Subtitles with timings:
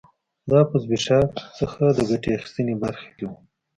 [0.51, 3.31] دا په زبېښاک څخه د ګټې اخیستنې برخه کې و